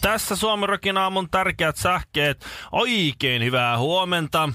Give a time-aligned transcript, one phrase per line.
[0.00, 2.46] Tässä Suomirokin aamun tärkeät sähkeet.
[2.72, 4.48] Oikein hyvää huomenta.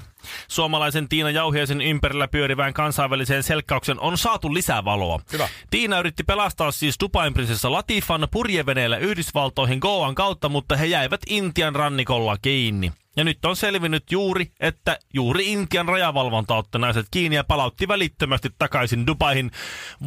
[0.47, 5.19] Suomalaisen Tiina Jauhiaisen ympärillä pyörivään kansainväliseen selkkauksen on saatu lisää valoa.
[5.33, 5.49] Hyvä.
[5.69, 11.75] Tiina yritti pelastaa siis Dubain prinsessa Latifan purjeveneellä Yhdysvaltoihin Goan kautta, mutta he jäivät Intian
[11.75, 12.91] rannikolla kiinni.
[13.15, 18.49] Ja nyt on selvinnyt juuri, että juuri Intian rajavalvonta otti naiset kiinni ja palautti välittömästi
[18.59, 19.51] takaisin Dubaihin,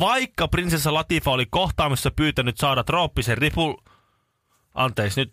[0.01, 3.75] vaikka prinsessa Latifa oli kohtaamissa pyytänyt saada trooppisen ripul...
[4.75, 5.33] Anteeksi, nyt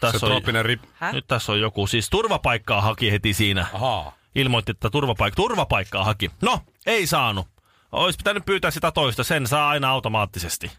[0.00, 0.82] tässä, Se on, rip...
[1.12, 3.66] nyt tässä on joku, siis turvapaikkaa haki heti siinä.
[3.72, 4.12] Ahaa.
[4.34, 6.30] Ilmoitti, että turvapaik- turvapaikkaa haki.
[6.42, 7.48] No, ei saanut.
[7.92, 10.70] Olisi pitänyt pyytää sitä toista, sen saa aina automaattisesti.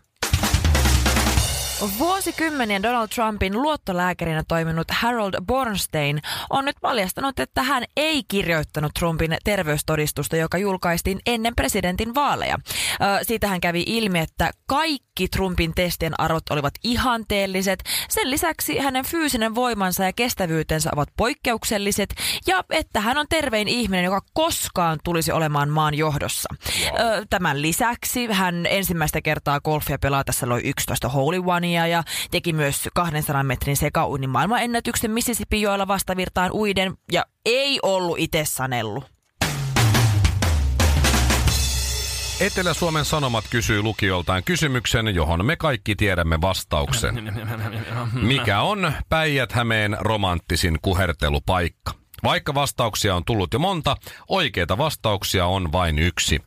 [1.99, 9.37] Vuosikymmenien Donald Trumpin luottolääkärinä toiminut Harold Bornstein on nyt paljastanut, että hän ei kirjoittanut Trumpin
[9.43, 12.57] terveystodistusta, joka julkaistiin ennen presidentin vaaleja.
[13.21, 17.83] Siitä hän kävi ilmi, että kaikki Trumpin testien arvot olivat ihanteelliset.
[18.09, 22.15] Sen lisäksi hänen fyysinen voimansa ja kestävyytensä ovat poikkeukselliset
[22.47, 26.49] ja että hän on tervein ihminen, joka koskaan tulisi olemaan maan johdossa.
[27.29, 32.89] Tämän lisäksi hän ensimmäistä kertaa golfia pelaa tässä loi 11 hole in ja teki myös
[32.93, 39.17] 200 metrin sekauinnin maailmanennätyksen Mississippi joilla vastavirtaan uiden ja ei ollut itse sanellut.
[42.39, 47.33] Etelä-Suomen Sanomat kysyy lukioltaan kysymyksen, johon me kaikki tiedämme vastauksen.
[48.13, 51.91] Mikä on Päijät-Hämeen romanttisin kuhertelupaikka?
[52.23, 53.95] Vaikka vastauksia on tullut jo monta,
[54.27, 56.39] oikeita vastauksia on vain yksi.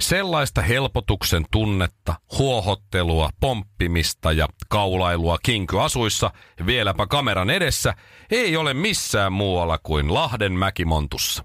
[0.00, 6.30] Sellaista helpotuksen tunnetta, huohottelua, pomppimista ja kaulailua kinkyasuissa,
[6.66, 7.94] vieläpä kameran edessä,
[8.30, 11.44] ei ole missään muualla kuin Lahden mäkimontussa.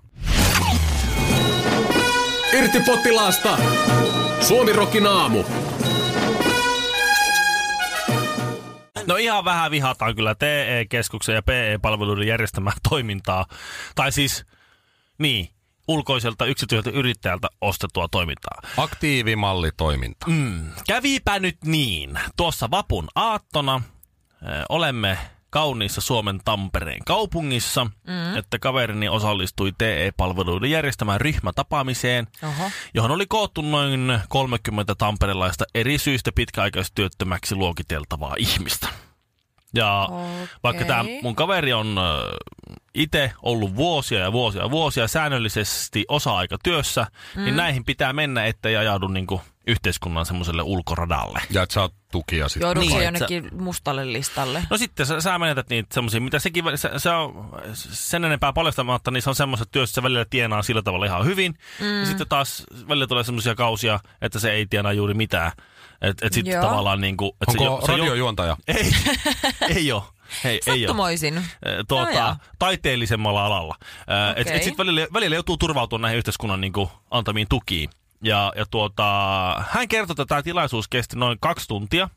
[2.53, 3.57] Irti potilaasta!
[4.41, 5.43] Suomi Rokin aamu.
[9.07, 13.45] No ihan vähän vihataan kyllä TE-keskuksen ja PE-palveluiden järjestämää toimintaa.
[13.95, 14.45] Tai siis,
[15.17, 15.49] niin,
[15.87, 18.61] ulkoiselta yksityiseltä yrittäjältä ostettua toimintaa.
[18.77, 20.25] Aktiivimallitoiminta.
[20.29, 22.19] Mm, kävipä nyt niin.
[22.37, 23.81] Tuossa vapun aattona
[24.43, 25.17] ö, olemme
[25.49, 28.37] kauniissa Suomen Tampereen kaupungissa, mm.
[28.37, 32.71] että kaverini osallistui TE-palveluiden järjestämään ryhmätapaamiseen, Oho.
[32.93, 38.87] johon oli koottu noin 30 tamperelaista eri syistä pitkäaikaistyöttömäksi luokiteltavaa ihmistä.
[39.73, 40.47] Ja Okei.
[40.63, 41.99] vaikka tämä mun kaveri on
[42.93, 47.43] itse ollut vuosia ja vuosia ja vuosia säännöllisesti osa-aikatyössä, mm.
[47.43, 51.41] niin näihin pitää mennä, ettei ajaudu niinku yhteiskunnan semmoiselle ulkoradalle.
[51.49, 52.67] Ja että saat tukia sitten.
[52.67, 54.63] Joudutko Niin, niin, että jonnekin mustalle listalle?
[54.69, 59.11] No sitten sä, sä menetät niitä semmoisia, mitä sekin, se, se on sen enempää paljastamatta,
[59.11, 61.55] niin se on semmoiset työssä se välillä tienaa sillä tavalla ihan hyvin.
[61.79, 61.99] Mm.
[61.99, 65.51] Ja sitten taas välillä tulee semmoisia kausia, että se ei tienaa juuri mitään.
[66.03, 66.61] Et sitten Joo.
[66.63, 67.37] tavallaan niinku...
[67.41, 68.57] Et Onko se, jo- se radiojuontaja?
[68.67, 68.91] Ei,
[69.75, 70.03] ei ole.
[70.43, 70.79] Hei, ei ole.
[70.79, 71.45] Sattumoisin.
[71.87, 72.35] Tuota, No joo.
[72.59, 73.75] taiteellisemmalla alalla.
[73.79, 74.33] Okay.
[74.35, 77.89] Et, et sit välillä, välillä joutuu turvautumaan näihin yhteiskunnan niin kuin, antamiin tukiin.
[78.23, 79.03] Ja, ja tuota,
[79.69, 82.09] hän kertoi, että tämä tilaisuus kesti noin kaksi tuntia.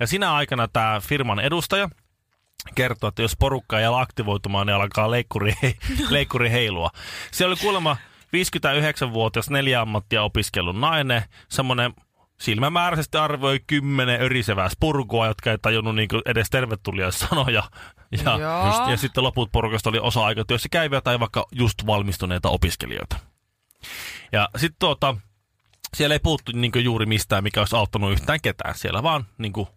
[0.00, 1.88] Ja sinä aikana tämä firman edustaja
[2.74, 5.54] kertoi, että jos porukka ei ala aktivoitumaan, niin alkaa leikkuri,
[6.10, 6.90] leikkuri heilua.
[7.30, 7.96] Siellä oli kuulemma
[8.36, 11.94] 59-vuotias neljä ammattia opiskellut nainen, semmoinen
[12.40, 17.62] silmämääräisesti arvioi kymmenen örisevää spurkua, jotka ei tajunnut niinku edes tervetulia sanoja.
[18.24, 18.66] Ja, Joo.
[18.66, 23.16] just, ja sitten loput porukasta oli osa-aikatyössä käyviä tai vaikka just valmistuneita opiskelijoita.
[24.32, 25.16] Ja sitten tuota,
[25.94, 28.74] siellä ei puhuttu niinku juuri mistään, mikä olisi auttanut yhtään ketään.
[28.74, 29.68] Siellä vaan niinku,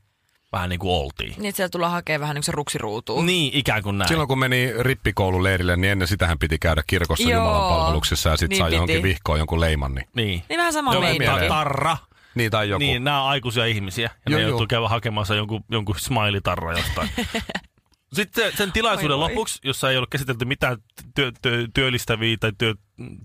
[0.51, 1.33] vähän niin kuin oltiin.
[1.37, 3.25] Niin, että siellä tullaan hakemaan vähän niin kuin se ruksiruutuun.
[3.25, 4.07] Niin, ikään kuin näin.
[4.07, 7.41] Silloin kun meni rippikoululeirille, niin ennen sitähän piti käydä kirkossa Joo.
[7.41, 8.75] Jumalan palveluksessa ja sitten Niin sai piti.
[8.75, 9.95] johonkin vihkoon jonkun leiman.
[9.95, 10.43] Niin, Niin.
[10.49, 11.47] Niin vähän sama mieleen.
[11.49, 11.97] Tarra.
[12.37, 12.79] Niin tai joku.
[12.79, 14.09] Niin, nämä on aikuisia ihmisiä.
[14.25, 17.09] Ja Joo, ne joutuu käydä hakemassa jonkun, jonkun smiley-tarra jostain.
[18.13, 20.77] Sitten sen tilaisuuden Oi, lopuksi, jossa ei ollut käsitelty mitään
[21.15, 22.73] työ, työ, työllistäviä tai työ,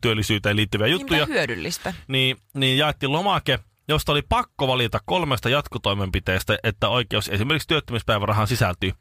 [0.00, 1.94] työllisyyteen liittyviä Niin, juttuja, mitä hyödyllistä.
[2.08, 8.92] niin, niin jaettiin lomake, josta oli pakko valita kolmesta jatkotoimenpiteestä, että oikeus esimerkiksi työttömyyspäivärahaan sisältyy.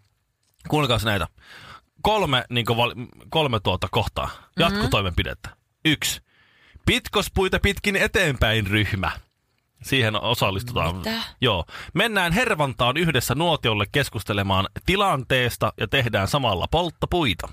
[0.68, 1.28] Kuunnelkaa näitä.
[2.02, 2.94] Kolme, niin val,
[3.30, 4.30] kolme tuota kohtaa.
[4.60, 5.50] Jatkotoimenpidettä.
[5.86, 6.22] Yksi.
[6.86, 9.12] Pitkospuita pitkin eteenpäin ryhmä.
[9.84, 10.96] Siihen osallistutaan.
[10.96, 11.12] Mitä?
[11.42, 11.66] Joo.
[11.94, 17.50] Mennään Hervantaan yhdessä nuotiolle keskustelemaan tilanteesta ja tehdään samalla polttopuita.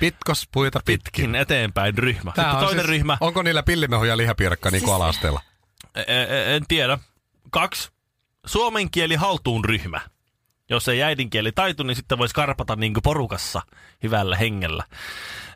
[0.00, 1.02] Pitkos puita pitkin.
[1.04, 2.30] Pitkin eteenpäin ryhmä.
[2.30, 5.40] Sitten on toinen siis- ryhmä, Onko niillä pillimehu ja lihapiirakka niin kuin Siis- ala-asteella?
[5.94, 6.98] e- e- en tiedä.
[7.50, 7.90] Kaksi.
[8.46, 10.00] Suomen kieli haltuun ryhmä.
[10.70, 13.62] Jos ei äidinkieli taitu, niin sitten voisi karpata niin kuin porukassa
[14.02, 14.84] hyvällä hengellä.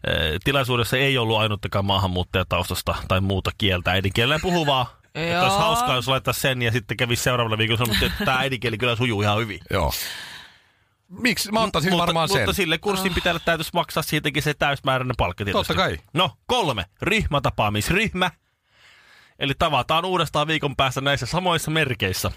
[0.04, 0.10] E,
[0.44, 4.96] Tilaisuudessa ei ollut ainuttakaan maahanmuuttajataustasta tai muuta kieltä äidinkielellä puhuvaa.
[5.16, 8.78] Että olisi hauskaa, jos laittaisi sen ja sitten kävisi seuraavalla viikolla sanomaan, että tämä äidinkieli
[8.78, 9.60] kyllä sujuu ihan hyvin.
[9.70, 9.92] Joo.
[11.08, 11.52] Miksi?
[11.52, 12.40] Mä ottaisin mutta, varmaan sen.
[12.40, 15.68] Mutta sille kurssin pitäjälle täytyisi maksaa siitäkin se täysmääräinen palkka tietysti.
[15.68, 15.98] Totta kai.
[16.12, 16.84] No, kolme.
[17.02, 18.30] Ryhmätapaamisryhmä.
[19.38, 22.30] Eli tavataan uudestaan viikon päästä näissä samoissa merkeissä.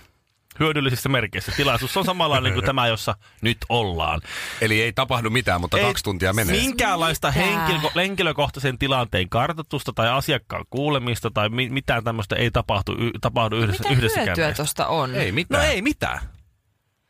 [0.60, 1.52] Hyödyllisissä merkeissä.
[1.58, 4.22] Tilaisuus on samanlainen kuin tämä, jossa nyt ollaan.
[4.62, 6.56] Eli ei tapahdu mitään, mutta Ei kaksi tuntia menee.
[6.62, 7.40] Minkäänlaista Mitä?
[7.46, 13.56] henkilö, henkilökohtaisen tilanteen kartoitusta tai asiakkaan kuulemista tai mi- mitään tämmöistä ei tapahtu, y- tapahdu
[13.56, 14.64] yhdessä, Mitä yhdessäkään hyötyä meistä.
[14.64, 15.16] tosta on?
[15.16, 15.66] Ei No mitään.
[15.66, 16.20] ei mitään.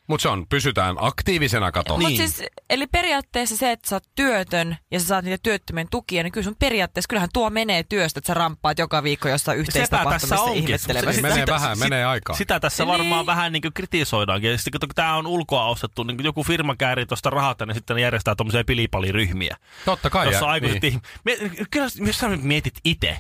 [0.09, 1.97] Mutta se on, pysytään aktiivisena kato.
[1.97, 2.09] Niin.
[2.09, 6.23] Mut siis, eli periaatteessa se, että sä oot työtön ja sä saat niitä työttömien tukia,
[6.23, 10.41] niin kyllä sun periaatteessa, kyllähän tuo menee työstä, että sä ramppaat joka viikko jossain yhteistapahtumissa
[10.41, 10.63] onkin.
[10.63, 11.13] ihmettelemässä.
[11.13, 12.35] Se menee Sitä- vähän, sit- menee aikaa.
[12.35, 12.91] Sitä tässä Niin.
[12.91, 14.51] varmaan vähän niin kritisoidaankin.
[14.51, 17.95] Ja sitten kun tämä on ulkoa ostettu, niin joku firma käärii tuosta rahat, niin sitten
[17.95, 19.57] ne järjestää tuommoisia pilipaliryhmiä.
[19.85, 20.25] Totta kai.
[20.27, 21.01] Jossa ja- aikuiset niin.
[21.25, 21.51] niin.
[21.71, 23.17] Kyllä jos sä mietit itse,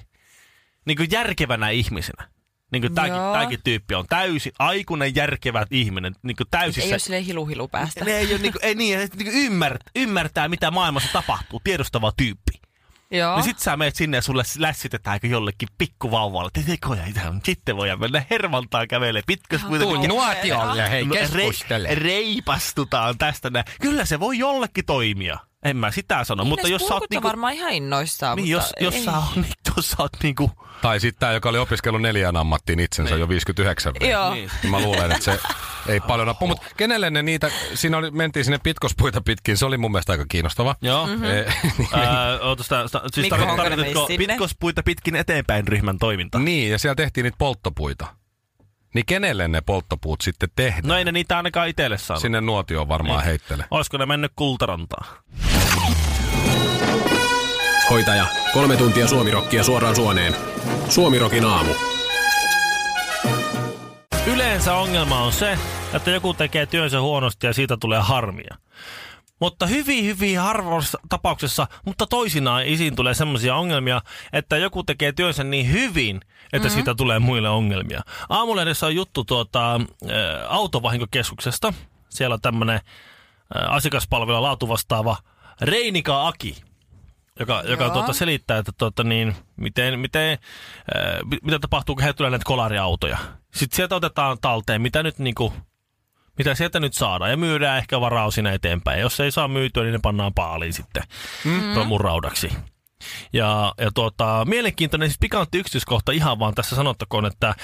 [0.85, 2.27] niin kuin järkevänä ihmisenä,
[2.71, 6.99] niin kuin tämäkin, tämäkin tyyppi on täysin aikuinen järkevä ihminen, niin kuin Ei täysissä ole
[6.99, 8.05] silleen hilu-hilu päästä.
[8.05, 11.61] ne ei, ole, niin kuin, ei niin, että niin kuin ymmärtää, ymmärtää, mitä maailmassa tapahtuu,
[11.63, 12.51] tiedostava tyyppi.
[13.11, 13.35] Joo.
[13.35, 17.03] Niin sit sä meet sinne ja sulle lässitetäänkö jollekin pikkuvauvalle, että tekoja
[17.43, 23.65] Sitten voidaan mennä hervaltaan kävelee pitkäs Tuu nuotiolle, hei, Re, reipastutaan tästä näin.
[23.81, 25.48] Kyllä se voi jollekin toimia.
[25.63, 27.27] En mä sitä sano, mutta jos sä oot niinku...
[27.27, 29.03] varmaan ihan innoissaan, Niin, mutta jos, jos, ei.
[29.05, 30.51] sä oot, niin, jos sä oot niinku...
[30.81, 33.19] Tai sitten tämä, joka oli opiskellut neljään ammattiin itsensä Niin.
[33.19, 34.07] jo 59 vuotta.
[34.07, 34.33] Joo.
[34.33, 34.51] Niin.
[34.63, 35.39] Niin Mä luulen, että se
[35.87, 36.47] ei paljon nappu.
[36.47, 40.25] Mutta kenelle ne niitä, siinä oli, mentiin sinne pitkospuita pitkin, se oli mun mielestä aika
[40.29, 40.75] kiinnostava.
[40.81, 41.05] Joo.
[41.07, 41.13] Mhm.
[41.15, 41.27] Mm-hmm.
[41.27, 46.39] Öö, sitä, sitä, siis tarkoitatko pitkospuita pitkin eteenpäin ryhmän toiminta?
[46.39, 48.07] niin, ja siellä tehtiin niitä polttopuita.
[48.93, 50.87] Niin kenelle ne polttopuut sitten tehdään?
[50.87, 52.21] No ei ne niitä ainakaan itselle saanut.
[52.21, 53.25] Sinne nuotioon varmaan Niin.
[53.25, 53.65] heittele.
[53.71, 55.07] Olisiko ne mennyt kultarantaan?
[57.89, 60.35] Hoitaja, kolme tuntia suomirokkia suoraan suoneen.
[60.89, 61.71] Suomirokin aamu.
[64.27, 65.57] Yleensä ongelma on se,
[65.93, 68.55] että joku tekee työnsä huonosti ja siitä tulee harmia.
[69.39, 74.01] Mutta hyvin, hyvin harvoissa tapauksessa, mutta toisinaan esiin tulee semmoisia ongelmia,
[74.33, 76.15] että joku tekee työnsä niin hyvin,
[76.53, 76.69] että mm-hmm.
[76.69, 78.01] siitä tulee muille ongelmia.
[78.29, 79.79] Aamulehdessä on juttu tuota, ä,
[80.47, 81.73] autovahinkokeskuksesta.
[82.09, 82.79] Siellä on tämmöinen
[83.67, 85.17] asiakaspalvelu laatuvastaava
[85.61, 86.55] Reinika Aki,
[87.39, 87.93] joka, joka Joo.
[87.93, 92.45] tuota selittää, että tuota, niin, miten, miten, äh, mi- mitä tapahtuu, kun he tulee näitä
[92.45, 93.17] kolariautoja.
[93.55, 95.53] Sitten sieltä otetaan talteen, mitä nyt niinku,
[96.39, 98.97] mitä sieltä nyt saadaan, ja myydään ehkä varaus sinne eteenpäin.
[98.97, 101.03] Ja jos ei saa myytyä, niin ne pannaan paaliin sitten
[101.45, 101.75] mm.
[101.75, 102.51] romuraudaksi.
[103.33, 107.55] Ja, ja tuota, mielenkiintoinen siis pikantti yksityiskohta ihan vaan tässä sanottakoon, että äh,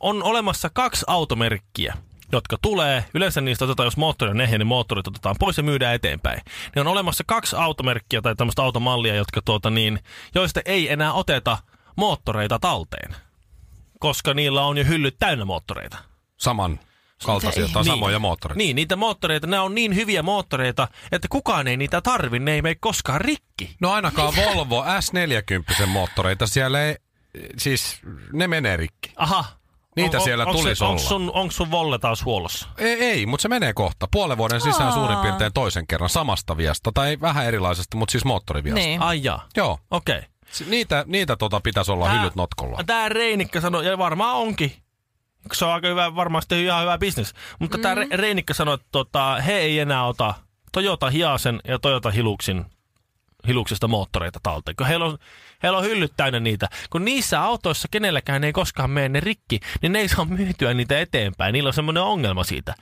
[0.00, 1.94] on olemassa kaksi automerkkiä,
[2.32, 3.04] jotka tulee.
[3.14, 6.40] Yleensä niistä otetaan, jos moottori on ehjä, niin moottorit otetaan pois ja myydään eteenpäin.
[6.74, 9.98] Niin on olemassa kaksi automerkkiä tai tämmöistä automallia, jotka tuota niin,
[10.34, 11.58] joista ei enää oteta
[11.96, 13.16] moottoreita talteen.
[13.98, 15.98] Koska niillä on jo hyllyt täynnä moottoreita.
[16.36, 16.80] Saman
[17.22, 18.58] kaltaisia tai samoja moottoreita.
[18.58, 22.62] Niin, niitä moottoreita, ne on niin hyviä moottoreita, että kukaan ei niitä tarvi, ne ei
[22.62, 23.76] mene koskaan rikki.
[23.80, 26.96] No ainakaan Volvo S40 moottoreita siellä ei,
[27.58, 28.00] siis
[28.32, 29.12] ne menee rikki.
[29.16, 29.44] Aha.
[29.96, 30.92] Niitä siellä onks tulisi se, olla.
[30.92, 32.68] Onko sun, onks sun volle taas huollossa?
[32.78, 34.08] Ei, ei mutta se menee kohta.
[34.12, 34.94] Puolen vuoden sisään Aa.
[34.94, 36.90] suurin piirtein toisen kerran samasta viasta.
[36.94, 38.80] Tai vähän erilaisesta, mutta siis moottoriviasta.
[38.80, 39.02] Niin.
[39.02, 39.48] Ai jaa.
[39.56, 39.78] Joo.
[39.90, 40.18] Okei.
[40.18, 40.28] Okay.
[40.70, 42.84] Niitä, niitä tota pitäisi olla Tää- hyllyt notkolla.
[42.86, 44.72] Tämä Reinikka sanoi, ja varmaan onkin,
[45.52, 47.34] se on aika hyvä, varmasti ihan hyvä bisnes.
[47.58, 47.82] Mutta mm.
[47.82, 50.34] tämä Reinikka sanoi, että tota, he ei enää ota
[50.72, 52.64] Toyota Hiasen ja Toyota Hiluksin
[53.46, 55.18] Hiluksesta moottoreita talteen, kun heillä on,
[55.62, 56.68] heillä on hyllyt täynnä niitä.
[56.90, 61.00] Kun niissä autoissa kenelläkään ei koskaan mene ne rikki, niin ne ei saa myytyä niitä
[61.00, 61.52] eteenpäin.
[61.52, 62.74] Niillä on semmoinen ongelma siitä.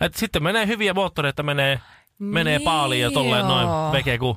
[0.00, 1.80] Et sitten menee hyviä moottoreita, menee,
[2.18, 3.92] menee Niin, paaliin ja tolleen noin joo.
[3.92, 4.36] veke, kun,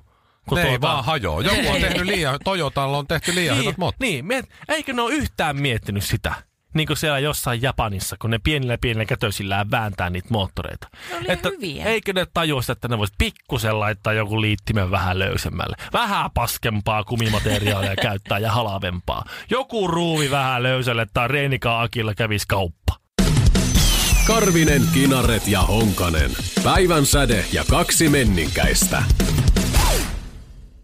[0.49, 1.41] kun Ne ei vaan hajoa.
[1.41, 4.11] Joku on tehnyt liian, Toyotalla on tehty liian hyvät niin, moottorit.
[4.11, 6.33] niin, miet, eikö ne ole yhtään miettinyt sitä?
[6.73, 10.87] Niin kuin siellä jossain Japanissa, kun ne pienillä pienillä kätösillään vääntää niitä moottoreita.
[11.09, 11.85] Ne oli ihan hyviä.
[11.85, 15.75] Eikö ne tajuisi, että ne vois pikkusen laittaa joku liittimen vähän löysemmälle.
[15.93, 19.25] Vähän paskempaa kumimateriaalia käyttää ja halavempaa.
[19.49, 22.93] Joku ruuvi vähän löysälle tai Reinika Akilla kävisi kauppa.
[24.27, 26.31] Karvinen, Kinaret ja Honkanen.
[26.63, 29.03] Päivän säde ja kaksi menninkäistä.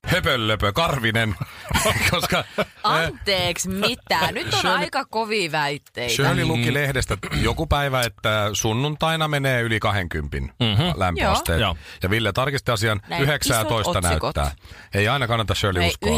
[0.09, 1.35] Höpöllöpö, Karvinen
[2.11, 2.43] Koska
[2.83, 4.31] Anteeksi, mitä?
[4.31, 6.13] Nyt on Shirley- aika kovia väitteitä.
[6.13, 10.93] Shirley luki lehdestä joku päivä, että sunnuntaina menee yli 20 mm-hmm.
[10.95, 11.59] lämpöasteet.
[11.61, 11.77] Joo.
[12.03, 14.35] Ja Ville tarkisti asian, Näin 19 isot otsikot.
[14.35, 14.51] näyttää.
[14.93, 16.09] Ei aina kannata Shirley Ei, uskoa.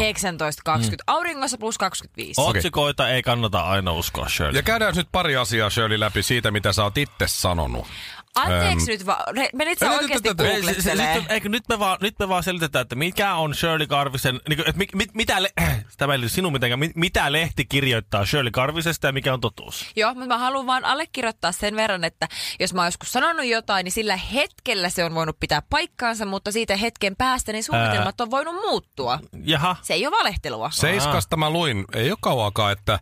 [0.80, 0.96] 19.20.
[1.06, 2.40] Auringossa plus 25.
[2.40, 2.58] Okei.
[2.58, 4.56] Otsikoita ei kannata aina uskoa, Shirley.
[4.56, 7.86] Ja käydään nyt pari asiaa Shirley läpi siitä, mitä sä oot itse sanonut.
[8.36, 9.36] Anteeksi nyt vaan.
[9.36, 11.24] Re- Menit sä oikeasti se- googlettelee?
[11.28, 14.68] eikö nyt me vaan, nyt me vaan selitetään, että mikä on Shirley Karvisen, niin kuin,
[14.68, 15.50] että mit, mit, mitä, le,
[15.98, 19.86] tämä ei sinun mitenkään, mit, mitä lehti kirjoittaa Shirley Karvisesta ja mikä on totuus?
[19.96, 22.28] Joo, mutta mä haluan vaan allekirjoittaa sen verran, että
[22.60, 26.52] jos mä oon joskus sanonut jotain, niin sillä hetkellä se on voinut pitää paikkaansa, mutta
[26.52, 29.18] siitä hetken päästä niin suunnitelmat on voinut muuttua.
[29.44, 30.70] Jaha, Se ei ole valehtelua.
[30.70, 32.98] Seiskasta mä luin, ei ole kauakaan, että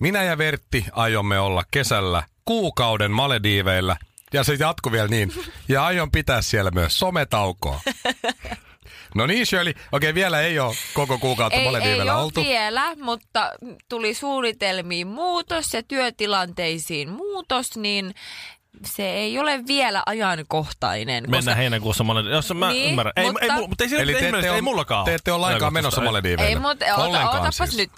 [0.00, 3.96] minä ja Vertti aiomme olla kesällä kuukauden Malediiveillä.
[4.32, 5.32] Ja se jatkuu vielä niin.
[5.68, 7.80] Ja aion pitää siellä myös sometaukoa.
[9.14, 12.40] No niin Shirley, okei vielä ei ole koko kuukautta Ei, ei Malediiveillä ole oltu.
[12.44, 13.52] vielä, mutta
[13.88, 18.14] tuli suunnitelmiin muutos ja työtilanteisiin muutos, niin
[18.84, 21.24] se ei ole vielä ajankohtainen.
[21.30, 23.12] mennään heinäkuussa monen, jos mä Niin, ymmärrän.
[23.16, 25.14] Ei, mutta- ei, mu- mutta ei, Eli ei, te ei, ette, ei ole, mullakaan te
[25.14, 26.04] ette ole lainkaan menossa Ei.
[26.06, 26.48] Malediiveille.
[26.52, 27.76] Ei, mutta ota, otapas siis.
[27.76, 27.90] nyt.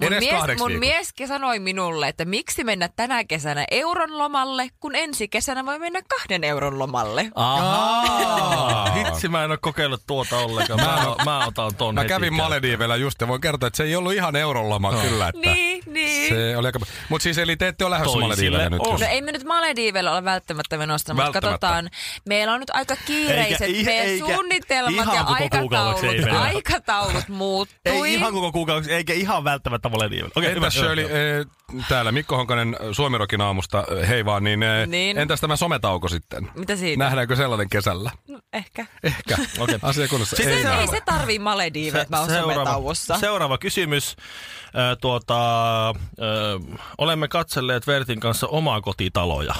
[0.00, 4.94] Mun, Edes mies, mun mies sanoi minulle, että miksi mennä tänä kesänä euron lomalle, kun
[4.96, 7.30] ensi kesänä voi mennä kahden euron lomalle.
[7.34, 8.90] Ahaa.
[8.96, 10.80] Hitsi, mä en ole kokeillut tuota ollenkaan.
[10.80, 12.34] Mä, mä otan ton Mä kävin.
[12.34, 15.00] Malediiveillä just ja voin kertoa, että se ei ollut ihan euroloma no.
[15.00, 15.28] kyllä.
[15.28, 16.28] Että Niin, niin.
[16.28, 16.78] Se oli aika...
[17.08, 18.78] Mutta siis eli te ette ole lähdössä Malediiveille nyt.
[18.78, 21.48] No ei me nyt Malediivelle ole välttämättä menossa, mutta Välttämättä.
[21.50, 21.90] katsotaan.
[22.24, 26.54] Meillä on nyt aika kiireiset Eikä- meidän eikä- suunnitelmat ihan ja koko kuukaudeksi ei aikataulut.
[26.56, 27.78] Aikataulut muuttui.
[28.08, 30.30] Ei ihan koko kuukausi, eikä ihan välttämättä Malediiville.
[30.36, 30.86] Okei, Entäs hyvä.
[30.86, 31.46] Shirley, eh,
[31.88, 35.18] täällä Mikko Honkanen Suomirokin aamusta, eh, hei vaan, niin, eh, Niin.
[35.18, 36.50] entäs tämä sometauko sitten?
[36.54, 37.04] Mitä siitä?
[37.04, 38.10] Nähdäänkö sellainen kesällä?
[38.28, 38.86] No, ehkä.
[39.02, 39.36] Ehkä.
[39.58, 39.78] Okei.
[39.82, 40.36] Asia kunnossa.
[40.36, 43.18] Sitten Ei ei se tarvii Malediiveä, että mä oon sometauossa.
[43.18, 44.16] seuraava kysymys.
[44.92, 45.94] Ö, tuota, ö,
[46.98, 49.54] olemme katselleet Vertin kanssa omaa kotitaloja.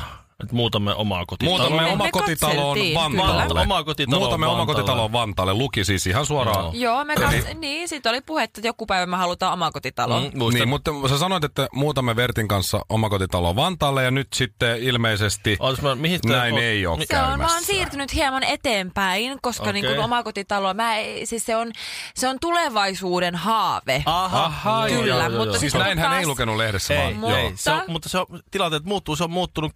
[0.45, 1.59] Et muutamme omaa kotitaloa.
[1.59, 3.61] Muutamme Me oma kotitaloon Vantaalle.
[3.61, 4.75] Oma kotitalo Muutamme oma Vantaalle.
[4.83, 5.55] kotitaloon Vantaalle.
[5.55, 6.81] Luki siis ihan suoraan.
[6.81, 10.21] Joo, me kats- niin, siitä oli puhetta, että joku päivä me halutaan omakotitalo.
[10.21, 10.61] Mm, muistan.
[10.61, 15.83] Niin, mutta sä sanoit, että muutamme Vertin kanssa omakotitaloon Vantaalle ja nyt sitten ilmeisesti Ootas
[15.83, 17.67] mä- mihin te- näin oot- ei ole Se on vaan käymässä.
[17.67, 19.73] siirtynyt hieman eteenpäin, koska Okei.
[19.73, 21.73] niin kuin omakotitalo, mä ei, siis se on,
[22.15, 24.03] se on tulevaisuuden haave.
[24.07, 25.53] Aha, Aha, Kyllä, joo, joo, mutta joo.
[25.59, 27.15] Siis Sitten näin hän taas- ei lukenut lehdessä Ei, vaan.
[27.17, 27.53] Mutta- ei.
[27.55, 29.73] Se on, mutta se on, tilanteet muuttuu, se on muuttunut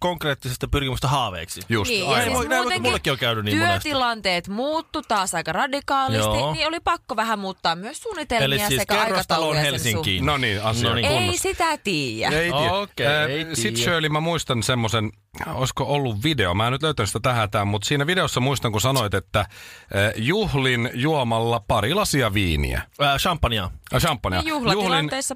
[0.53, 1.61] konkreettisesta pyrkimystä haaveiksi.
[1.69, 1.91] Just.
[1.91, 3.83] Niin, Ai, ja siis näin muutenkin mullekin on käynyt niin monesti.
[3.83, 6.53] työtilanteet muuttu taas aika radikaalisti, Joo.
[6.53, 10.25] niin oli pakko vähän muuttaa myös suunnitelmia Eli siis sekä aikatauluja Helsinkiin.
[10.25, 11.05] No niin, asia No niin.
[11.05, 11.13] suhteen.
[11.13, 11.41] Ei kunnossa.
[11.41, 12.37] sitä tiedä.
[12.39, 12.73] Ei tiedä.
[12.73, 13.83] Okei, Äh, Sitten.
[13.83, 15.11] Shirley, mä muistan semmoisen,
[15.53, 18.81] olisiko ollut video, mä en nyt löytänyt sitä tähän tämän, mutta siinä videossa muistan, kun
[18.81, 19.47] sanoit, että äh,
[20.15, 22.81] juhlin juomalla pari lasia viiniä.
[23.01, 23.69] Äh, champagnea.
[23.95, 24.41] Äh, Champagnea.
[24.41, 24.53] Niin,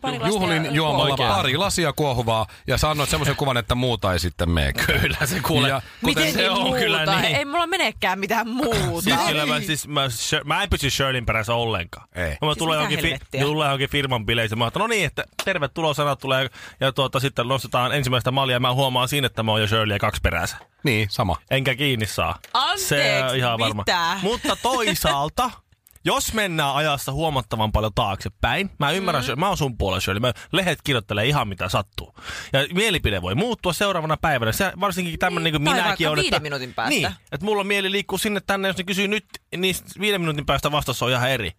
[0.01, 1.29] pari lasia Juhlin juomalla Oikein.
[1.29, 4.73] pari lasia kuohuvaa ja sä annoit semmoisen kuvan, että muuta ei sitten mene.
[4.85, 5.69] Kyllä se kuulee.
[5.69, 6.79] Ja Miten se on muuta?
[6.79, 7.35] kyllä niin.
[7.35, 9.01] Ei mulla menekään mitään muuta.
[9.01, 10.01] Siis kyllä mä, siis, mä,
[10.45, 12.07] mä en pysy Shirleyn perässä ollenkaan.
[12.15, 12.29] Ei.
[12.41, 14.57] Mä Siis mitä johonkin, fi, johonkin firman bileihin.
[14.57, 16.49] Mä oon, no niin, että tervetuloa sanat tulee.
[16.79, 18.55] Ja tuota, sitten nostetaan ensimmäistä mallia.
[18.55, 20.57] Ja mä huomaan siinä, että mä oon jo Shirleyä kaksi perässä.
[20.83, 21.35] Niin, sama.
[21.51, 22.39] Enkä kiinni saa.
[22.53, 23.81] Anteeksi, Se on ihan varma.
[23.81, 24.19] mitä?
[24.21, 25.51] Mutta toisaalta,
[26.05, 29.39] jos mennään ajassa huomattavan paljon taaksepäin, mä ymmärrän, mm.
[29.39, 32.15] mä oon sun puolella Shirley, mä lehdet kirjoittelee ihan mitä sattuu.
[32.53, 34.51] Ja mielipide voi muuttua seuraavana päivänä.
[34.51, 36.15] Se, varsinkin tämmönen niin, Niin, tai minäkin on.
[36.15, 36.89] viiden että, minuutin päästä.
[36.89, 39.25] Niin, että mulla mieli liikkuu sinne tänne, jos ne kysyy nyt,
[39.57, 41.51] niin viiden minuutin päästä vastaus on ihan eri.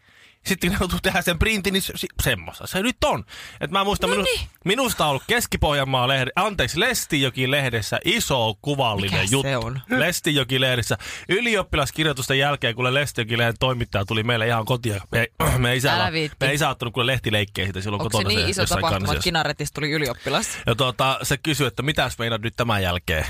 [0.46, 3.24] Sitten kun ne joutuu tehdä sen printin, niin se, se- semmoista se nyt on.
[3.60, 4.24] Et mä muistan, minu,
[4.64, 9.48] minusta on ollut Keski-Pohjanmaa lehde, anteeksi, Lestijoki lehdessä iso kuvallinen Mikä juttu.
[9.48, 9.80] se on?
[9.98, 10.98] Lestijoki lehdessä.
[11.28, 15.00] Ylioppilaskirjoitusten jälkeen, kun Lestijoki lehden toimittaja tuli meille ihan kotiin.
[15.12, 15.26] Me,
[15.58, 16.46] me isä, Älä viitti.
[16.46, 18.36] me isä ottanut kuule lehtileikkejä siitä silloin Onko se kotona.
[18.40, 19.22] niin iso jossain tapahtuma, että.
[19.24, 20.48] Kinaretista tuli ylioppilas?
[20.66, 23.26] Ja tuota, se kysyi, että mitäs meinaat nyt tämän jälkeen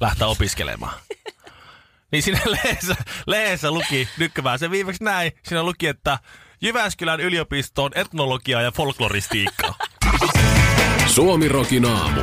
[0.00, 0.94] lähteä opiskelemaan.
[2.12, 2.96] niin siinä lehdessä,
[3.26, 6.18] lehdessä luki, nykkövää se viimeksi näin, siinä luki, että
[6.60, 9.74] Jyväskylän yliopistoon etnologia ja folkloristiikkaa.
[11.14, 12.20] Suomi Rokin aamu.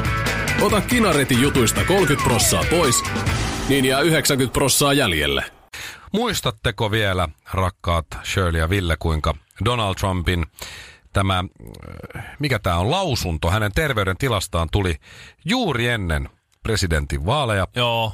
[0.62, 3.04] Ota kinaretin jutuista 30 prossaa pois,
[3.70, 5.44] niin jää 90 prossaa jäljelle.
[6.12, 9.34] Muistatteko vielä, rakkaat Shirley ja Ville, kuinka
[9.66, 10.46] Donald Trumpin
[11.14, 11.44] tämä,
[12.40, 14.96] mikä tämä on, lausunto hänen terveydentilastaan tuli
[15.46, 16.30] juuri ennen
[16.64, 17.68] presidentin vaaleja.
[17.76, 18.14] Joo.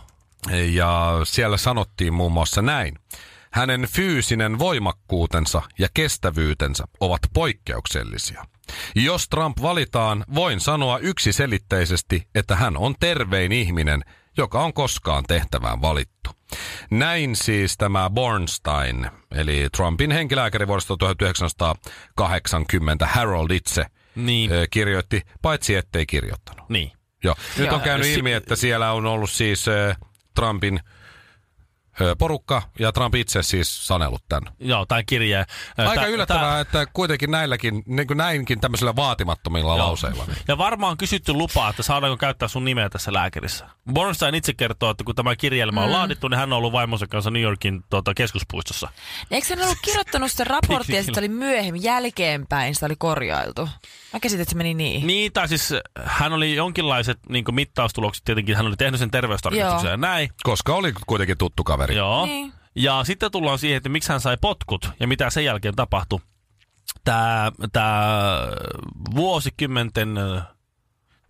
[0.71, 2.95] Ja siellä sanottiin muun muassa näin.
[3.51, 8.45] Hänen fyysinen voimakkuutensa ja kestävyytensä ovat poikkeuksellisia.
[8.95, 14.01] Jos Trump valitaan, voin sanoa yksiselitteisesti, että hän on tervein ihminen,
[14.37, 16.29] joka on koskaan tehtävään valittu.
[16.91, 24.51] Näin siis tämä Bornstein, eli Trumpin henkilääkäri vuodesta 1980, Harold itse, Niin.
[24.51, 26.69] ö, kirjoitti, paitsi ettei kirjoittanut.
[26.69, 26.91] Niin.
[27.23, 27.35] Joo.
[27.57, 27.75] Nyt Joo.
[27.75, 29.95] on käynyt Si- ilmi, että siellä on ollut siis ö,
[30.33, 30.79] Trumpin
[32.17, 34.53] porukka ja Trump itse siis sanellut tämän.
[34.59, 35.45] Joo, tai kirje.
[35.77, 40.25] Aika yllättävää, että kuitenkin näilläkin, niin kuin näinkin tämmöisillä vaatimattomilla lauseilla.
[40.27, 43.65] niin- Ja varmaan kysytty lupaa, että saadaanko käyttää sun nimeä tässä lääkärissä.
[43.93, 45.93] Bornstein itse kertoo, että kun tämä kirjelmä on Mm.
[45.93, 48.89] laadittu, niin hän on ollut vaimonsa kanssa New Yorkin tuota, keskuspuistossa.
[49.31, 53.69] Eikö hän ollut kirjoittanut sitä raporttia ja sitten oli myöhemmin jälkeenpäin, sitä oli korjailtu?
[54.13, 55.07] Mä käsitin, että se meni niin.
[55.07, 59.93] Niin, tai siis hän oli jonkinlaiset niin mittaustulokset, tietenkin hän oli tehnyt sen terveystarkastuksen Joo.
[59.93, 60.29] ja näin.
[60.43, 61.80] Koska oli kuitenkin tuttu kaveri.
[61.89, 62.25] Joo.
[62.25, 62.53] Niin.
[62.75, 66.19] Ja sitten tullaan siihen, että miksi hän sai potkut ja mitä sen jälkeen tapahtui.
[67.03, 68.11] Tämä, tämä
[69.15, 70.17] vuosikymmenten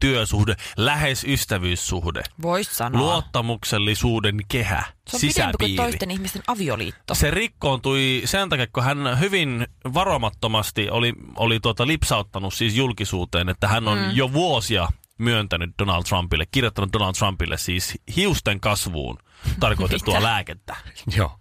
[0.01, 3.01] työsuhde, lähes ystävyyssuhde, Vois sanoa.
[3.01, 5.75] luottamuksellisuuden kehä, se on pidempi kuin sisäpiiri.
[5.75, 7.15] toisten ihmisten avioliitto.
[7.15, 13.67] Se rikkoontui sen takia, kun hän hyvin varomattomasti oli, oli tuota lipsauttanut siis julkisuuteen, että
[13.67, 14.11] hän on mm.
[14.13, 19.17] jo vuosia myöntänyt Donald Trumpille, kirjoittanut Donald Trumpille siis hiusten kasvuun
[19.59, 20.23] tarkoitettua Mitä?
[20.27, 20.75] lääkettä.
[21.17, 21.39] Joo,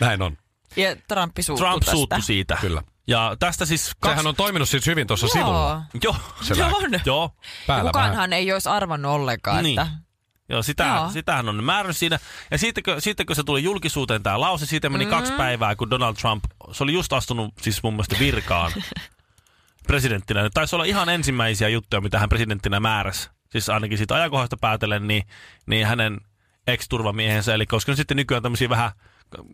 [0.00, 0.36] näin on.
[0.76, 1.92] Ja Trumpi suuttui Trump tästä.
[1.92, 2.58] suuttui siitä.
[2.60, 2.82] Kyllä.
[3.06, 4.12] Ja tästä siis kaksi...
[4.12, 5.82] Sehän on toiminut siis hyvin tuossa sivulla.
[6.04, 6.90] Joo, Se Joo, on.
[7.04, 7.30] joo.
[7.66, 7.92] Päällä vähän.
[7.92, 9.80] Kukaanhan ei olisi arvannut ollenkaan, Niin.
[9.80, 9.92] että...
[10.48, 11.10] Joo, sitä, Joo.
[11.10, 12.18] sitähän on määrännyt siinä.
[12.50, 15.10] Ja sitten kun, sitten kun se tuli julkisuuteen tämä lause, siitä meni mm.
[15.10, 18.72] kaksi päivää, kun Donald Trump, se oli just astunut siis mun mielestä virkaan
[19.86, 20.42] presidenttinä.
[20.42, 23.30] Ne Taisi olla ihan ensimmäisiä juttuja, mitä hän presidenttinä määräsi.
[23.52, 25.22] Siis ainakin siitä ajankohdasta päätellen, niin,
[25.66, 26.20] niin hänen
[26.68, 28.90] ex-turvamiehensä, eli koska ne sitten nykyään tämmöisiä vähän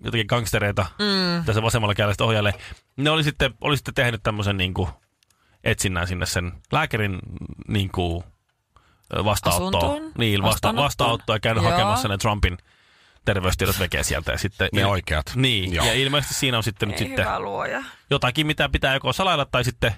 [0.04, 1.44] jotenkin gangstereita mm.
[1.44, 2.52] tässä vasemmalla kädellä sitten ohjailee,
[2.96, 4.88] ne oli sitten, oli sitten tehnyt tämmöisen niin kuin,
[5.64, 7.18] etsinnän sinne sen lääkärin
[7.68, 8.24] niin kuin,
[9.24, 9.84] vastaanottoon.
[9.84, 10.12] Asuntoon?
[10.18, 11.72] Niin, vasta, vastaanottoon ja käynyt Joo.
[11.72, 12.58] hakemassa ne Trumpin
[13.24, 14.32] terveystiedot vekee sieltä.
[14.32, 15.32] Ja sitten, Ne oikeat.
[15.34, 15.86] Niin, Joo.
[15.86, 17.84] ja ilmeisesti siinä on sitten nyt Ei sitten hyvä luoja.
[18.10, 19.94] jotakin, mitä pitää joko salailla tai sitten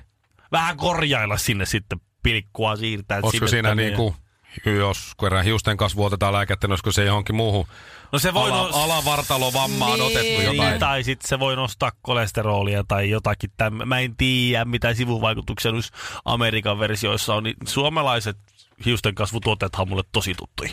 [0.53, 3.21] vähän korjailla sinne sitten pilkkua siirtää.
[3.23, 3.83] Olisiko siinä tänne.
[3.83, 4.17] niinku,
[4.65, 7.67] jos kerran hiusten kasvu otetaan lääkettä, niin olisiko se johonkin muuhun
[8.13, 10.03] No se voi ala, nos- alavartalovammaan Niin.
[10.03, 10.79] otettu Niin, jotain?
[10.81, 13.51] tai sitten se voi nostaa kolesterolia tai jotakin.
[13.57, 15.91] Täm, mä en tiedä, mitä sivuvaikutuksia nyt
[16.25, 17.43] Amerikan versioissa on.
[17.43, 18.37] Niin suomalaiset
[18.85, 20.71] hiusten kasvutuotteethan on mulle tosi tuttuja.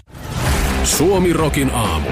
[0.84, 2.10] Suomi Rokin aamu.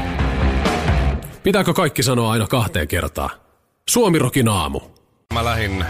[1.43, 3.29] Pitääkö kaikki sanoa aina kahteen kertaan?
[3.89, 4.79] Suomi Rokin aamu.
[5.34, 5.86] Mä lähdin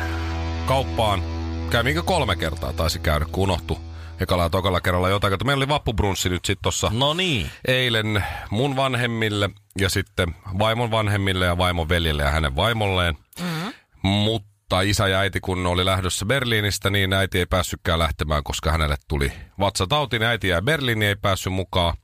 [0.65, 1.23] kauppaan,
[1.69, 3.79] kävinkö kolme kertaa taisi käydä, kun unohtu
[4.21, 5.33] ekalla ja tokalla kerralla jotain.
[5.45, 7.51] Meillä oli vappubrunssi nyt sitten tossa No niin.
[7.67, 13.17] eilen mun vanhemmille ja sitten vaimon vanhemmille ja vaimon veljelle ja hänen vaimolleen.
[13.39, 13.73] Mm-hmm.
[14.01, 18.95] Mutta isä ja äiti, kun oli lähdössä Berliinistä, niin äiti ei päässytkään lähtemään, koska hänelle
[19.07, 21.97] tuli vatsatauti, niin äiti jäi Berliiniin, ei päässyt mukaan.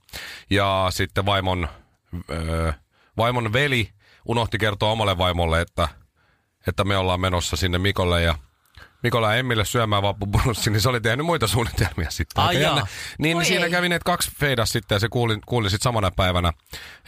[0.50, 1.68] Ja sitten vaimon,
[2.30, 2.72] öö,
[3.16, 3.90] vaimon veli
[4.24, 5.88] unohti kertoa omalle vaimolle, että,
[6.66, 8.34] että me ollaan menossa sinne Mikolle ja
[9.02, 12.44] Mikola ja Emmille syömään vappubrunssi, niin se oli tehnyt muita suunnitelmia sitten.
[12.44, 12.86] Ai jaa.
[13.18, 13.70] Niin Oi siinä ei.
[13.70, 16.52] kävi ne kaksi feidas sitten ja se kuuli, kuuli sitten samana päivänä,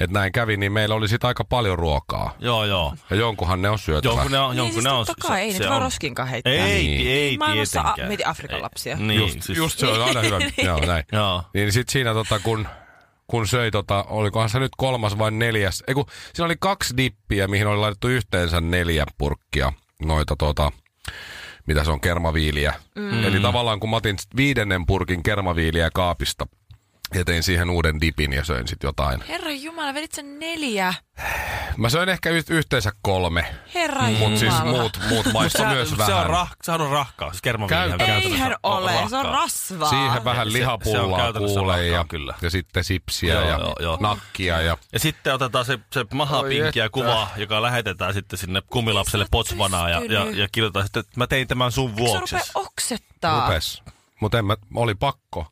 [0.01, 2.37] että näin kävi, niin meillä oli sitten aika paljon ruokaa.
[2.39, 2.95] Joo, joo.
[3.11, 4.13] Ja jonkunhan ne on syötävä.
[4.15, 5.07] Jonkun ne on, Niin jonkun siis ne on.
[5.07, 6.53] totta kai, ei voi on- roskinkaan heittää.
[6.53, 7.09] Ei, Niin.
[7.11, 8.09] ei Maailmassa a- tietenkään.
[8.09, 8.63] mieti Afrikan Ei.
[8.63, 8.97] lapsia.
[8.97, 10.39] Niin, just, siis, just se on aina hyvä.
[10.67, 11.05] Joo, näin.
[11.13, 11.43] Joo.
[11.55, 12.69] Niin sit siinä tota, kun,
[13.27, 17.49] kun söi tota, olikohan se nyt kolmas vai neljäs, ei kun siinä oli kaksi dippiä,
[17.49, 19.73] mihin oli laitettu yhteensä neljä purkkia
[20.03, 20.73] noita tota,
[21.71, 22.75] mitä se on, kermaviiliä.
[22.95, 23.25] Mm.
[23.25, 26.47] Eli tavallaan kun mä otin viidennen purkin kermaviiliä kaapista
[27.15, 29.23] ja tein siihen uuden dipin ja söin sitten jotain.
[29.29, 30.95] Herra Jumala, vedit sen neljä.
[31.77, 34.37] Mä söin ehkä y- yhteensä kolme, Herra mutta Jumala.
[34.39, 36.17] siis muut, muut maistoi Se, myös se, vähän.
[36.21, 36.91] on rah, sehän on
[37.33, 39.91] siis käytännössä Eihän on ole, se on rasvaa.
[39.91, 42.35] Siihen vähän Se- se lihapullaa käytännössä kuulee ja, kyllä.
[42.43, 43.97] ja sitten sipsiä Joo, ja joo, joo.
[44.01, 46.89] nakkia ja Ja sitten otetaan se, se mahapinki ja että.
[46.91, 51.13] kuva, joka lähetetään sitten sinne kumilapselle Ei sä Botswanaan ja, ja, ja kirjoitetaan sitten, että
[51.17, 52.35] mä tein tämän sun Eikö se vuoksi.
[52.37, 53.47] rupea oksettaa?
[53.49, 53.83] rupes.
[54.21, 55.47] Mutta en mä, oli pakko.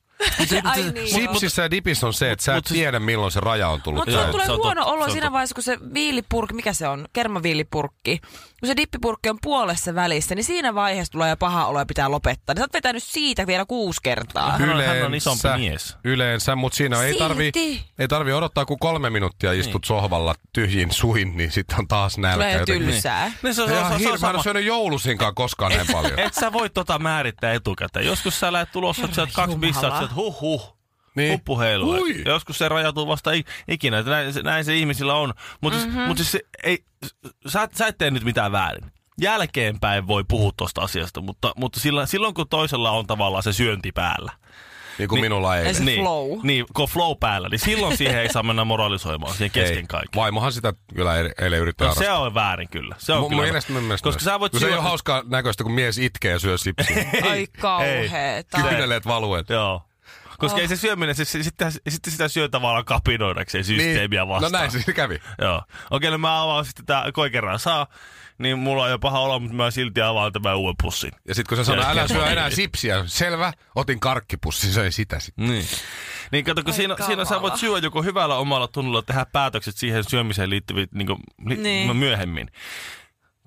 [0.64, 1.08] Ai niin.
[1.14, 4.06] Sipsissä ja dipissä on se, että sä et mut- tiedä milloin se raja on tullut
[4.06, 7.06] Mutta tulee se on huono olo se siinä vaiheessa, kun se viilipurkki, mikä se on,
[7.12, 8.18] kermaviilipurkki,
[8.60, 12.10] kun se dippipurkki on puolessa välissä, niin siinä vaiheessa tulee jo paha olo ja pitää
[12.10, 12.54] lopettaa.
[12.54, 14.50] Niin sä oot vetänyt siitä vielä kuusi kertaa.
[14.58, 15.96] Hän on- hän on isompi mies.
[16.04, 17.52] Yleensä, mutta siinä ei tarvi,
[17.98, 22.44] ei tarvi odottaa, kun kolme minuuttia istut sohvalla tyhjin suin, niin sitten on taas nälkä.
[22.44, 23.32] Tulee tylsää.
[23.42, 25.86] Niin se, on- Se se, on se, hirveä, on mä en syönyt joulusinkaan koskaan näin
[25.92, 26.18] paljon.
[26.18, 28.06] Et sä voi tota määrittää etukäteen.
[28.06, 30.78] Joskus sä lähet tulossa, että sä oot kaksi bissaa, että huh huh.
[31.16, 31.32] Niin.
[31.32, 31.90] Huppu heiluu.
[32.02, 32.22] Ui.
[32.24, 33.30] Ja Joskus se rajatuu vasta
[33.68, 35.34] ikinä, että näin, se- näin se ihmisillä on.
[35.60, 36.00] Mutta mm-hmm.
[36.02, 36.84] mut siis se, ei,
[37.46, 38.92] sä, et- sä et tee nyt mitään väärin.
[39.20, 43.92] Jälkeenpäin voi puhua tuosta asiasta, mutta, mutta silloin, silloin kun toisella on tavallaan se syönti
[43.92, 44.32] päällä,
[44.98, 45.74] Niin kuin minulla ei.
[45.74, 46.28] Se niin, flow.
[46.42, 49.84] Niin, kun on flow päällä, niin silloin siihen ei saa mennä moralisoimaan, siihen kesken Ei.
[49.88, 50.08] kaiken.
[50.16, 52.94] Vaimohan sitä kyllä eilen- yritti No, se on väärin kyllä.
[52.98, 55.64] Se on Mun kyllä mielestä, mielestä Koska sä voit Kun se ei ole hauskaa näköistä,
[55.64, 57.04] kun mies itkee ja syö sipsiä.
[57.30, 58.58] Ai kauheeta.
[58.62, 59.48] Kyyneleet valuet.
[59.48, 59.82] Joo.
[60.38, 60.60] Koska Oh.
[60.60, 64.52] ei se syöminen, se, se, sitten, sitten sitä syö tavallaan kapinoidakseen systeemiä No vastaan.
[64.52, 65.20] näin se kävi.
[65.42, 65.62] Joo.
[65.90, 67.86] Okei, no mä avaan sitten tää, koi kerran saa,
[68.38, 71.12] niin mulla on jo paha olo, mutta mä silti avaan tämän uuden pussin.
[71.28, 75.20] Ja sitten kun se sanoi, Ja älä syö enää sipsiä, selvä, otin karkkipussin, söin sitä
[75.20, 75.46] sitten.
[75.46, 75.64] Niin.
[76.32, 79.76] Niin kato, kun Ai siinä, siinä sä voit syödä joko hyvällä omalla tunnolla tehdä päätökset
[79.76, 81.96] siihen syömiseen liittyvät niin kuin, li, Niin.
[81.96, 82.50] myöhemmin.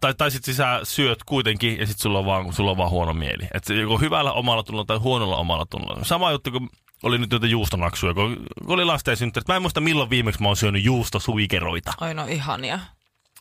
[0.02, 3.14] Tai, tai sitten sä syöt kuitenkin ja sitten sulla, on vaan, sulla on vaan huono
[3.14, 3.48] mieli.
[3.54, 6.04] Et joko hyvällä omalla tunnolla tai huonolla omalla tunnolla.
[6.04, 6.70] Sama juttu kuin
[7.04, 9.48] oli nyt jotain juustonaksuja, kun, oli lasten synttärit.
[9.48, 11.94] Mä en muista milloin viimeksi mä oon syönyt juustosuikeroita.
[12.02, 12.80] Oi no ihania.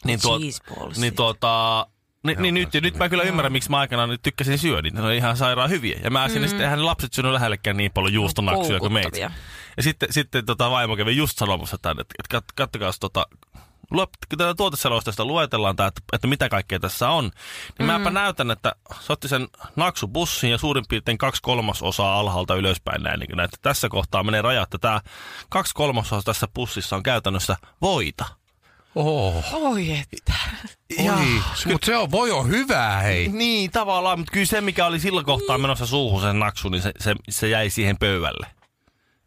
[0.05, 0.39] Niin, tuo,
[0.97, 1.87] niin tuota...
[2.23, 4.83] Niin, niin nyt, nyt mä kyllä ymmärrän, miksi mä aikanaan nyt tykkäsin syödä.
[4.83, 5.01] niitä.
[5.01, 6.01] Ne on ihan sairaan hyviä.
[6.05, 9.19] Ja mä sinne sitten, eihän lapset syönyt lähellekään niin paljon juustonaksuja kuin meitä.
[9.77, 13.27] Ja sitten, sitten tota vaimo kävi just sanomassa tänne, että, kat, kattokaa tota,
[14.29, 17.93] tätä tuoteselosteesta luetellaan, tää, että, että mitä kaikkea tässä on, niin mm.
[17.93, 23.21] mäpä näytän, että se otti sen naksupussin ja suurin piirtein kaksi kolmasosaa alhaalta ylöspäin näin,
[23.21, 25.01] niin että tässä kohtaa menee raja, että tämä
[25.49, 28.25] kaksi kolmasosaa tässä pussissa on käytännössä voita.
[28.95, 29.45] Oh.
[29.53, 30.33] Oi että.
[30.99, 33.29] Oi, mutta se on, voi on hyvää, hei.
[33.29, 36.93] Niin, tavallaan, mutta kyllä se, mikä oli sillä kohtaa menossa suuhun sen naksu, niin se,
[36.99, 38.60] se, se jäi siihen pöydälle.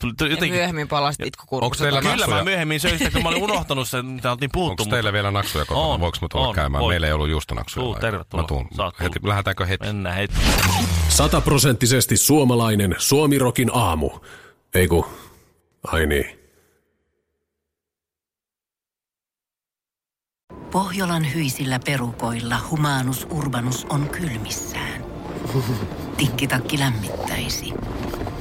[0.03, 1.83] Tuli, tuli Ja jotenkin, myöhemmin palasit itkukurkusta.
[1.83, 2.27] Kyllä naksuja?
[2.37, 4.83] mä myöhemmin söin sitä, kun mä olin unohtanut sen, mitä oltiin puhuttu.
[4.83, 5.85] Onko teillä vielä naksuja kotona?
[5.87, 6.81] On, Voinko mä tulla on, käymään?
[6.81, 6.93] voit.
[6.93, 7.83] Meillä ei ollut juustonaksuja.
[7.83, 8.43] Tuu, tervetuloa.
[8.43, 8.67] Mä tuun.
[8.75, 9.29] Saat Heti, tulla.
[9.29, 9.85] lähdetäänkö heti?
[9.85, 10.33] Mennään heti.
[11.09, 14.09] Sataprosenttisesti suomalainen Suomirokin aamu.
[14.75, 15.05] Ei ku,
[15.87, 16.39] ai niin.
[20.71, 25.05] Pohjolan hyisillä perukoilla humanus urbanus on kylmissään.
[26.17, 27.73] Tikkitakki lämmittäisi.